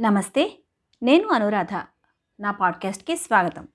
నమస్తే 0.00 0.58
నేను 1.02 1.28
అనురాధ. 1.28 1.74
నా 2.40 2.50
పాడ్కాస్ట్కి 2.50 3.16
స్వాగతం. 3.16 3.68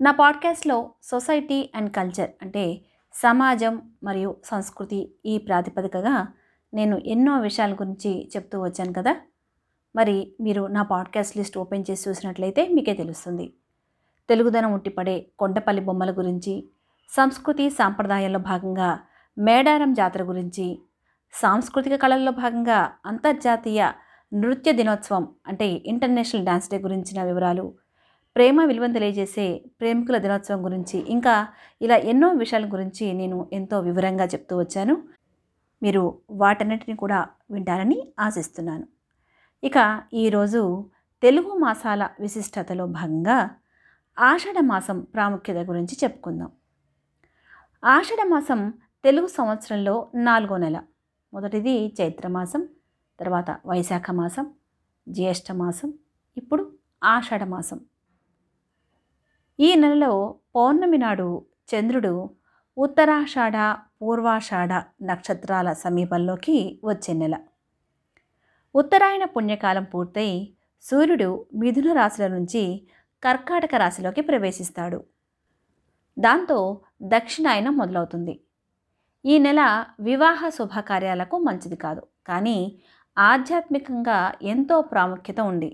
నా 0.00 0.10
పాడ్కాస్ట్లో 0.10 0.90
సొసైటీ 1.02 1.70
అండ్ 1.74 1.94
కల్చర్ 1.94 2.30
అంటే 2.42 2.80
సమాజం 3.14 3.92
మరియు 4.02 4.36
సంస్కృతి 4.44 5.14
ఈ 5.26 5.38
ప్రాతిపదికగా 5.38 6.28
నేను 6.74 6.96
ఎన్నో 6.96 7.40
విషయాల 7.40 7.74
గురించి 7.74 8.30
చెప్తూ 8.36 8.62
వచ్చాను 8.62 8.92
కదా? 8.92 9.16
మరి 9.96 10.34
మీరు 10.40 10.66
నా 10.66 10.82
పాడ్కాస్ట్ 10.82 11.36
లిస్ట్ 11.36 11.58
ఓపెన్ 11.58 11.84
చేసి 11.90 12.08
చూసినట్లయితే 12.08 12.68
మీకే 12.68 12.92
తెలుస్తుంది. 12.92 13.54
తెలుగుదనం 14.28 14.72
ఉట్టిపడే 14.72 15.26
కొండపల్లి 15.38 15.82
బొమ్మల 15.82 16.10
గురించి 16.10 16.68
సంస్కృతి 17.08 17.70
సాంప్రదాయాల్లో 17.70 18.38
భాగంగా 18.38 18.98
మేడారం 19.38 19.94
జాతర 19.94 20.22
గురించి 20.22 20.85
సాంస్కృతిక 21.32 21.94
కళల్లో 21.94 22.32
భాగంగా 22.32 22.92
అంతర్జాతీయ 23.06 23.92
నృత్య 24.34 24.72
దినోత్సవం 24.72 25.28
అంటే 25.46 25.66
ఇంటర్నేషనల్ 25.86 26.44
డ్యాన్స్ 26.44 26.70
డే 26.70 26.78
గురించిన 26.78 27.22
వివరాలు 27.22 27.74
ప్రేమ 28.36 28.64
విలువను 28.64 28.92
తెలియజేసే 28.92 29.62
ప్రేమికుల 29.80 30.18
దినోత్సవం 30.18 30.64
గురించి 30.64 30.98
ఇంకా 31.08 31.46
ఇలా 31.82 31.96
ఎన్నో 31.96 32.28
విషయాల 32.32 32.64
గురించి 32.72 33.12
నేను 33.12 33.50
ఎంతో 33.52 33.80
వివరంగా 33.80 34.24
చెప్తూ 34.24 34.58
వచ్చాను. 34.58 34.96
మీరు 35.82 36.18
వాటన్నిటిని 36.30 36.96
కూడా 36.96 37.26
వింటారని 37.50 38.12
ఆశిస్తున్నాను. 38.20 38.86
ఇక 39.64 40.02
ఈరోజు 40.14 40.90
తెలుగు 41.22 41.58
మాసాల 41.58 42.08
విశిష్టతలో 42.20 42.86
భాగంగా 42.86 43.50
ఆషాఢ 44.18 44.58
మాసం 44.60 45.00
ప్రాముఖ్యత 45.14 45.56
గురించి 45.56 45.96
చెప్పుకుందాం. 46.04 46.50
ఆషాఢ 47.84 48.28
మాసం 48.28 48.72
తెలుగు 49.04 49.26
సంవత్సరంలో 49.26 50.08
నాలుగో 50.14 50.56
నెల. 50.56 50.80
మొదటిది 51.36 51.96
చైత్రమాసం 52.00 52.68
తర్వాత 53.20 53.58
వైశాఖ 53.66 54.10
మాసం 54.10 54.54
జ్యేష్ఠ 55.08 55.52
మాసం 55.52 55.94
ఇప్పుడు 56.36 56.72
ఆషాఢ 57.04 57.44
మాసం. 57.44 57.80
ఈ 59.60 59.74
నెలలో 59.74 60.34
పౌర్ణమి 60.56 60.98
నాడు 60.98 61.44
చంద్రుడు 61.74 62.30
ఉత్తరాషాఢ 62.78 63.52
పూర్వాషాఢ 64.02 64.72
నక్షత్రాల 65.02 65.72
సమీపంలోకి 65.72 66.80
వచ్చే 66.84 67.14
నెల. 67.14 67.38
ఉత్తరాయణ 68.74 69.24
పుణ్యకాలం 69.24 69.84
పూర్తయి 69.84 70.56
సూర్యుడు 70.82 71.46
మిథున 71.54 71.92
రాశుల 71.92 72.26
నుంచి 72.26 72.88
కర్కాటక 73.22 73.74
రాశిలోకి 73.74 74.20
ప్రవేశిస్తాడు. 74.20 75.04
దాంతో 76.18 76.80
దక్షిణాయనం 77.02 77.76
మొదలవుతుంది. 77.76 78.40
ఈ 79.26 79.38
నెల 79.38 79.60
వివాహ 80.00 80.48
శుభకార్యాలకు 80.48 81.36
మంచిది 81.38 81.76
కాదు. 81.76 82.02
కానీ 82.26 82.58
ఆధ్యాత్మికంగా 83.18 84.18
ఎంతో 84.42 84.76
ప్రాముఖ్యత 84.82 85.40
ఉంది. 85.40 85.70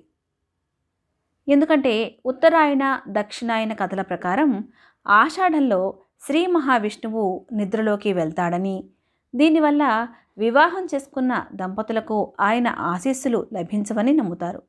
ఎందుకంటే 1.49 1.93
ఉత్తరాయణ 2.27 2.85
దక్షిణాయన 3.09 3.73
కథల 3.73 4.03
ప్రకారం 4.03 4.51
ఆషాఢంలో 5.07 5.81
శ్రీ 6.21 6.47
మహావిష్ణువు 6.47 7.25
నిద్రలోకి 7.53 8.13
వెళ్తాడని 8.13 8.77
దీనివల్ల 9.35 10.09
వివాహం 10.39 10.85
చేసుకున్న 10.85 11.33
దంపతులకు 11.53 12.19
ఆయన 12.41 12.69
ఆశీస్సులు 12.93 13.47
లభించవని 13.53 14.13
నమ్ముతారు. 14.13 14.63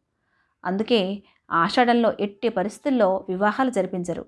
అందుకే 0.65 1.01
ఆషాఢంలో 1.51 2.13
ఎట్టి 2.19 2.49
పరిస్థితుల్లో 2.49 3.25
వివాహాలు 3.29 3.69
జరిపించరు. 3.69 4.25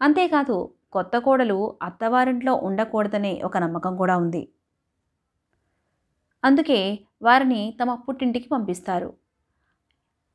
అంతేకాదు 0.00 0.56
కొత్త 0.94 1.14
కోడలు 1.26 1.58
అత్తవారింట్లో 1.82 2.52
ఉండకూడదనే 2.68 3.32
ఒక 3.48 3.56
నమ్మకం 3.64 3.92
కూడా 4.02 4.14
ఉంది. 4.22 4.42
అందుకే 6.44 6.80
వారిని 7.22 7.62
తమ 7.80 7.90
పుట్టింటికి 8.06 8.48
పంపిస్తారు. 8.54 9.10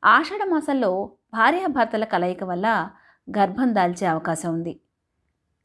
ఆషాఢ 0.02 0.42
మాసంలో 0.52 0.90
భార్యాభర్తల 1.34 2.04
కలయిక 2.12 2.44
వల్ల 2.44 2.68
గర్భం 3.28 3.70
దాల్చే 3.78 4.06
అవకాశం 4.14 4.50
ఉంది. 4.58 4.74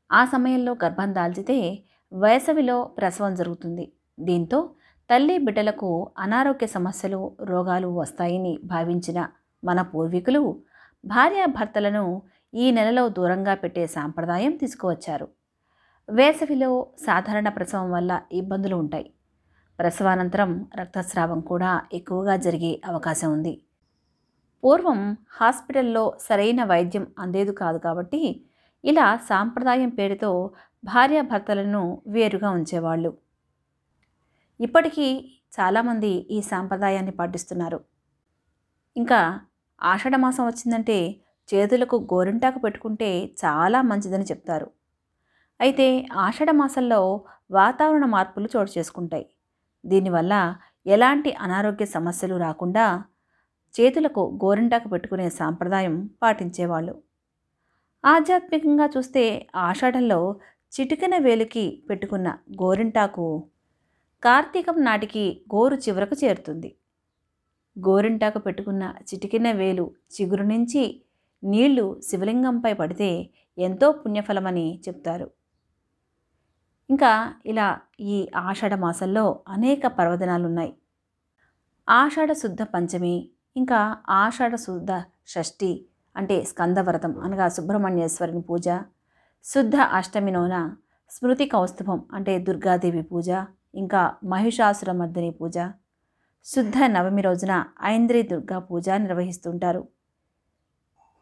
ఆ 0.09 0.21
సమయంలో 0.33 0.73
గర్భం 0.83 1.11
దాల్చితే 1.17 1.57
వేసవిలో 2.11 2.77
ప్రసవం 2.97 3.31
జరుగుతుంది. 3.39 3.85
దీంతో 4.19 4.59
తల్లి 5.09 5.35
బిడ్డలకు 5.45 5.89
అనారోగ్య 6.19 6.67
సమస్యలు 6.75 7.19
రోగాలు 7.51 7.89
వస్తాయని 8.01 8.53
భావించిన 8.73 9.19
మన 9.63 9.79
పూర్వీకులు 9.91 10.41
భార్యాభర్తలను 11.03 12.05
ఈ 12.53 12.71
నెలలో 12.71 13.09
దూరంగా 13.09 13.55
పెట్టే 13.55 13.87
సాంప్రదాయం 13.87 14.57
తీసుకువచ్చారు. 14.57 15.27
వేసవిలో 16.09 16.87
సాధారణ 17.05 17.49
ప్రసవం 17.49 17.91
వల్ల 17.91 18.21
ఇబ్బందులు 18.31 18.75
ఉంటాయి. 18.75 19.13
ప్రసవానంతరం 19.79 20.67
రక్తస్రావం 20.79 21.39
కూడా 21.41 21.81
ఎక్కువగా 21.93 22.35
జరిగే 22.35 22.81
అవకాశం 22.85 23.31
ఉంది. 23.31 23.61
పూర్వం 24.63 25.17
హాస్పిటల్లో 25.31 26.17
సరైన 26.19 26.63
వైద్యం 26.63 27.07
అందేది 27.19 27.53
కాదు 27.53 27.77
కాబట్టి 27.77 28.21
ఇలా 28.83 29.15
సాంప్రదాయం 29.29 29.89
పేరుతో 29.89 30.51
భార్యాభర్తలను 30.83 32.01
వేరుగా 32.07 32.49
ఉంచేవాళ్ళు. 32.49 33.17
ఇప్పటికీ 34.59 35.07
చాలామంది 35.59 36.11
ఈ 36.31 36.41
సాంప్రదాయాన్ని 36.41 37.11
పాటిస్తున్నారు. 37.11 37.79
ఇంకా 38.95 39.39
ఆషాఢమాసం 39.81 40.45
వచ్చిందంటే 40.45 40.97
చేతులకు 41.53 42.07
గోరింటాకు 42.13 42.59
పెట్టుకుంటే 42.59 43.09
చాలా 43.43 43.81
మంచిదని 43.81 44.25
చెప్తారు. 44.31 44.67
అయితే 45.59 45.87
ఆషాఢ 46.25 46.49
మాసంలో 46.51 47.01
వాతావరణ 47.51 48.05
మార్పులు 48.05 48.49
చోటు 48.55 48.71
చేసుకుంటాయి. 48.77 49.25
దీనివల్ల 49.83 50.33
ఎలాంటి 50.85 51.31
అనారోగ్య 51.45 51.85
సమస్యలు 51.85 52.37
రాకుండా 52.37 52.85
చేతులకు 53.73 54.21
గోరింటాకు 54.43 54.89
పెట్టుకునే 54.89 55.29
సాంప్రదాయం 55.29 56.09
పాటించేవాళ్ళు. 56.23 56.93
ఆధ్యాత్మికంగా 58.03 58.85
చూస్తే 58.95 59.23
ఆషాఢంలో 59.55 60.19
చిటికెన 60.73 61.17
వేలికి 61.17 61.65
పెట్టుకున్న 61.89 62.27
గోరింటాకు 62.61 63.25
కార్తీకం 64.23 64.77
నాటికి 64.83 65.25
గోరు 65.55 65.75
చివరకు 65.75 66.15
చేరుతుంది. 66.23 66.69
గోరింటాకు 67.77 68.39
పెట్టుకున్న 68.39 68.83
చిటికిన 69.09 69.51
వేలు 69.51 69.85
చిగురు 70.15 70.43
నుంచి 70.43 70.83
నీళ్ళు 71.45 71.85
శివలింగంపై 72.07 72.73
పడితే 72.73 73.09
ఎంతో 73.57 73.91
పుణ్యఫలమని 73.91 74.67
చెప్తారు. 74.87 75.27
ఇంకా 76.89 77.11
ఇలా 77.45 77.67
ఈ 77.99 78.27
ఆషాఢ 78.35 78.73
మాసంలో 78.73 79.25
అనేక 79.47 79.87
పర్వదినాలు 79.97 80.45
ఉన్నాయి 80.47 80.73
ఆషాఢ 81.87 82.31
శుద్ధ 82.31 82.61
పంచమి 82.73 83.15
ఇంకా 83.57 83.79
ఆషాఢ 84.21 84.55
శుద్ధ 84.55 84.91
షష్ఠి 85.27 85.85
అంటే 86.15 86.43
స్కందవ్రతం 86.43 87.13
అనగా 87.19 87.47
సుబ్రహ్మణ్యేశ్వరుని 87.47 88.41
పూజ 88.41 88.67
శుద్ధ 89.45 89.75
అష్టమి 89.75 90.31
నోన 90.31 90.55
స్మృతి 91.11 91.45
కౌస్తుభం 91.45 91.99
అంటే 92.13 92.33
దుర్గాదేవి 92.39 93.01
పూజ 93.01 93.29
ఇంకా 93.75 94.01
మహిషాసురమర్దిని 94.23 95.31
పూజ 95.31 95.57
శుద్ధ 96.45 96.77
నవమి 96.85 97.21
రోజున 97.21 97.53
ఐంద్రి 97.83 98.21
దుర్గా 98.21 98.59
పూజ 98.59 98.89
నిర్వహిస్తుంటారు. 99.03 99.81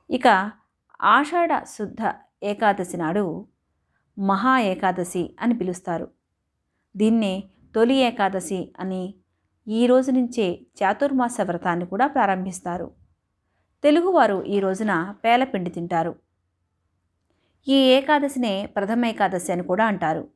ఇక 0.10 0.52
ఆషాఢ 1.02 1.64
శుద్ధ 1.64 2.02
ఏకాదశి 2.44 2.98
నాడు 2.98 3.46
మహా 4.20 4.60
ఏకాదశి 4.60 5.36
అని 5.40 5.58
పిలుస్తారు. 5.58 6.08
దీన్నే 6.96 7.44
తొలి 7.76 7.96
ఏకాదశి 7.96 8.74
అని 8.80 9.16
ఈ 9.68 9.88
రోజు 9.88 10.12
నుంచే 10.12 10.68
చాతుర్మాస 10.84 11.38
వ్రతాన్ని 11.42 11.86
కూడా 11.86 12.08
ప్రారంభిస్తారు. 12.08 12.92
తెలుగువారు 13.84 14.44
ఈ 14.44 14.60
రోజున 14.60 15.16
పేలపిండి 15.26 15.70
తింటారు. 15.70 16.16
ఈ 17.68 17.74
ఏకాదశినే 17.74 18.66
ప్రథమ 18.66 19.06
ఏకాదశి 19.06 19.52
అని 19.52 19.64
కూడా 19.64 19.86
అంటారు. 19.86 20.28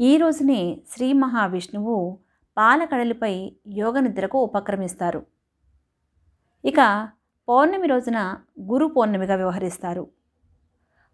ఈ 0.00 0.16
రోజునే 0.16 0.82
శ్రీ 0.88 1.12
మహావిష్ణువు 1.12 2.18
పాలకడలిపై 2.56 3.56
యోగనిద్రకు 3.66 4.38
ఉపక్రమిస్తారు. 4.38 5.26
ఇక 6.64 7.08
పౌర్ణమి 7.48 7.86
రోజున 7.86 8.18
గురు 8.60 8.86
పౌర్ణమిగా 8.86 9.34
వ్యవహరిస్తారు. 9.34 10.04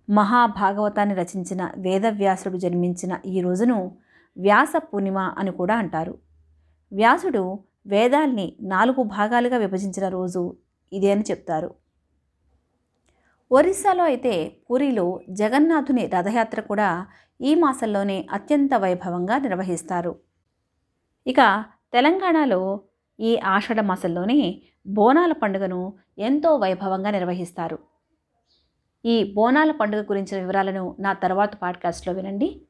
మహాభాగవతాన్ని 0.08 1.14
రచించిన 1.14 1.70
వేదవ్యాసుడు 1.76 2.56
జన్మించిన 2.56 3.18
ఈ 3.26 3.40
రోజును 3.40 3.96
వ్యాస 4.36 4.72
పూర్ణిమ 4.76 5.18
అని 5.18 5.50
కూడా 5.50 5.74
అంటారు. 5.76 6.18
వ్యాసుడు 6.92 7.58
వేదాల్ని 7.86 8.56
నాలుగు 8.60 9.02
భాగాలుగా 9.02 9.56
విభజించిన 9.56 10.08
రోజు 10.08 10.42
ఇదే 10.92 11.10
అని 11.12 11.24
చెప్తారు. 11.30 11.74
ఒరిస్సాలో 13.50 14.04
అయితే 14.04 14.34
పూరిలో 14.70 15.20
జగన్నాథుని 15.30 16.06
రథయాత్ర 16.06 16.60
కూడా 16.60 17.06
ఈ 17.40 17.54
మాసంలోనే 17.54 18.26
అత్యంత 18.32 18.74
వైభవంగా 18.74 19.38
నిర్వహిస్తారు. 19.38 20.12
ఇక 21.26 21.64
తెలంగాణలో 21.92 22.80
ఈ 23.20 23.36
ఆషాఢ 23.36 23.80
మాసంలోనే 23.80 24.62
బోనాల 24.86 25.32
పండుగను 25.32 25.94
ఎంతో 26.18 26.56
వైభవంగా 26.56 27.10
నిర్వహిస్తారు. 27.10 27.78
ఈ 29.04 29.32
బోనాల 29.34 29.70
పండుగ 29.70 30.02
గురించిన 30.02 30.40
వివరాలను 30.40 30.96
నా 31.00 31.12
తర్వాత 31.12 31.56
పాడ్కాస్ట్లో 31.56 32.14
వినండి. 32.14 32.60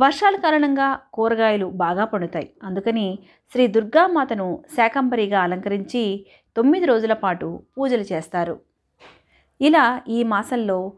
వర్షాల 0.00 0.36
కారణంగా 0.36 1.00
కూరగాయలు 1.12 1.66
బాగా 1.66 2.04
పండుతాయి. 2.04 2.54
అందుకని 2.62 3.18
శ్రీ 3.52 3.66
దుర్గామాతను 3.66 4.64
శాకంబరిగా 4.68 5.40
అలంకరించి 5.40 6.26
తొమ్మిది 6.56 6.86
రోజుల 6.86 7.12
పాటు 7.12 7.62
పూజలు 7.78 8.02
చేస్తారు. 8.02 8.60
ఇలా 9.60 10.02
ఈ 10.08 10.22
మాసంలో 10.22 10.92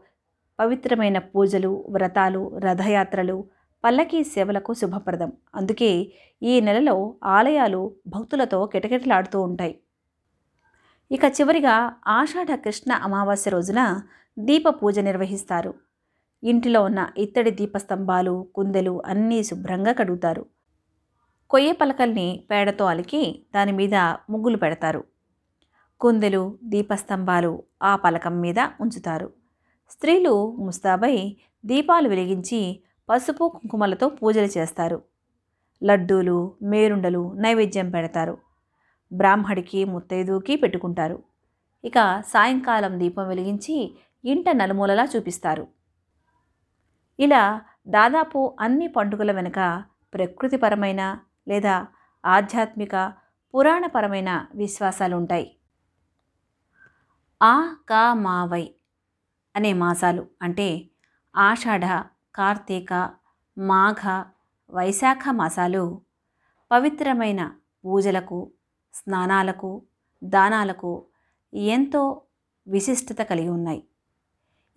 పవిత్రమైన 0.59 1.17
పూజలు 1.17 1.85
వ్రతాలు 1.89 2.57
రథయాత్రలు 2.57 3.45
పల్లకీ 3.83 4.23
సేవలకు 4.23 4.73
శుభప్రదం. 4.73 5.31
అందుకే 5.55 6.11
ఈ 6.41 6.61
నెలలో 6.61 7.15
ఆలయాలు 7.23 7.95
భక్తులతో 8.07 8.65
కిటకిటలాడుతూ 8.65 9.41
ఉంటాయి. 9.41 9.79
ఇక 11.11 11.25
చివరిగా 11.25 11.75
ఆషాఢ 12.07 12.55
కృష్ణ 12.55 12.91
అమావాస్య 12.91 13.51
రోజున 13.51 13.81
దీప 14.39 14.63
పూజ 14.69 14.99
నిర్వహిస్తారు. 14.99 15.73
ఇంటిలో 16.43 16.83
ఉన్న 16.83 17.09
ఇత్తడి 17.17 17.51
దీపస్తంభాలు 17.51 18.47
కుందెలు 18.55 19.03
అన్నీ 19.05 19.43
శుభ్రంగా 19.43 19.91
కడుగుతారు. 19.91 20.45
కొయ్య 21.49 21.71
పలకల్ని 21.71 22.45
పేడతో 22.51 22.85
అలికి 22.85 23.45
దాని 23.55 23.71
మీద 23.71 23.95
ముగ్గులు 24.29 24.57
పెడతారు. 24.57 25.03
కుందెలు 26.01 26.57
దీపస్తంభాలు 26.63 27.63
ఆ 27.83 27.95
పలకం 27.95 28.41
మీద 28.41 28.59
ఉంచుతారు. 28.81 29.27
స్త్రీలు 29.89 30.57
ముస్తాబై 30.59 31.37
దీపాలు 31.65 32.09
వెలిగించి 32.09 32.61
పసుపు 33.09 33.45
కుంకుమలతో 33.47 34.09
పూజలు 34.09 34.49
చేస్తారు. 34.57 35.01
లడ్డూలు 35.83 36.37
మేరుండలు 36.63 37.33
నైవేద్యం 37.37 37.89
పెడతారు. 37.89 38.37
బ్రాహ్మడికి 39.11 39.85
ముత్తైదుకి 39.85 40.55
పెట్టుకుంటారు. 40.55 41.23
ఇక 41.83 41.97
సాయంకాలం 42.33 42.99
దీపం 42.99 43.27
వెలిగించి 43.27 43.75
ఇంట 44.25 44.45
నలుమూలలా 44.49 45.05
చూపిస్తారు. 45.15 45.67
ఇలా 47.19 47.61
దాదాపు 47.87 48.39
అన్ని 48.59 48.87
పండుగల 48.87 49.31
వెనుక 49.31 49.83
ప్రకృతిపరమైన 50.13 51.17
లేదా 51.47 51.87
ఆధ్యాత్మిక 52.25 52.95
పురాణపరమైన 53.53 54.47
విశ్వాసాలు 54.55 55.15
ఉంటాయి 55.15 55.47
ఆ 57.41 57.75
కా 57.89 58.13
మావై 58.13 58.63
అనే 59.55 59.73
మాసాలు 59.73 60.27
అంటే 60.41 60.67
ఆషాఢ 61.35 61.85
కార్తీక 62.35 62.93
మాఘ 63.57 64.01
వైశాఖ 64.69 65.29
మాసాలు 65.29 66.01
పవిత్రమైన 66.71 67.41
పూజలకు 67.85 68.51
స్నానాలకు 68.93 69.81
దానాలకు 70.23 70.91
ఎంతో 71.53 72.21
విశిష్టత 72.67 73.21
కలిగి 73.21 73.49
ఉన్నాయి. 73.49 73.81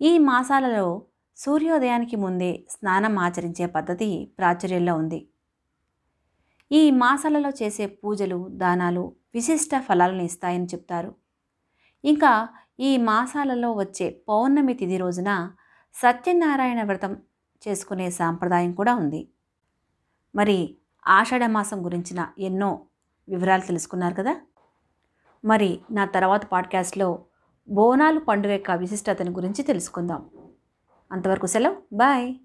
ఈ 0.01 0.17
మాసాలలో 0.17 1.01
సూర్యోదయానికి 1.37 2.15
ముందే 2.15 2.65
స్నానం 2.69 3.19
ఆచరించే 3.19 3.65
పద్ధతి 3.65 4.33
ప్రాచుర్యంలో 4.39 4.95
ఉంది. 4.95 5.19
ఈ 6.71 6.91
మాసాలలో 6.91 7.49
చేసే 7.49 7.85
పూజలు 7.85 8.49
దానాలు 8.49 9.03
విశిష్ట 9.35 9.79
ఫలాలను 9.87 10.21
ఇస్తాయని 10.21 10.65
చెప్తారు. 10.65 11.15
ఇంకా 12.03 12.49
ఈ 12.79 12.97
మాసాలలో 12.97 13.73
వచ్చే 13.73 14.23
పౌర్ణమి 14.27 14.73
తిథి 14.73 14.97
రోజున 14.97 15.31
సత్యనారాయణ 15.95 16.83
వ్రతం 16.83 17.13
చేసుకునే 17.67 18.11
సాంప్రదాయం 18.11 18.71
కూడా 18.71 18.95
ఉంది. 18.95 19.27
మరి 20.35 20.77
ఆషాఢ 21.07 21.45
మాసం 21.45 21.85
గురించిన 21.85 22.27
ఎన్నో 22.39 22.85
వివరాలు 23.29 23.61
తెలుసుకున్నారు 23.61 24.13
కదా? 24.13 24.41
మరి 25.45 25.79
నా 25.91 26.05
తర్వాత 26.05 26.45
పాడ్కాస్ట్లో 26.45 27.25
బోనాలు 27.69 28.19
పండుగ 28.19 28.51
యొక్క 28.51 28.71
విశిష్టతను 28.71 29.31
గురించి 29.31 29.63
తెలుసుకుందాం. 29.63 30.29
అంతవరకు 31.11 31.47
సెలవు. 31.47 31.75
బాయ్! 31.93 32.35